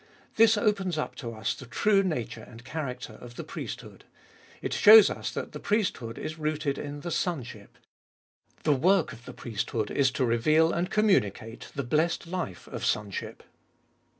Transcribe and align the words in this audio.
This 0.35 0.57
opens 0.57 0.97
up 0.97 1.13
to 1.17 1.31
us 1.35 1.53
the 1.53 1.67
true 1.67 2.01
nature 2.01 2.41
and 2.41 2.65
character 2.65 3.19
of 3.21 3.35
the 3.35 3.43
priesthood. 3.43 4.03
It 4.59 4.73
shows 4.73 5.11
us 5.11 5.29
that 5.29 5.51
the 5.51 5.59
priesthood 5.59 6.17
is 6.17 6.39
rooted 6.39 6.79
in 6.79 7.01
the 7.01 7.11
sonship: 7.11 7.77
the 8.63 8.73
work 8.73 9.13
of 9.13 9.25
the 9.25 9.33
priesthood 9.33 9.91
is 9.91 10.09
to 10.13 10.25
reveal 10.25 10.73
and 10.73 10.89
communicate 10.89 11.71
the 11.75 11.83
blessed 11.83 12.25
life 12.25 12.65
of 12.65 12.83
sonship. 12.83 13.43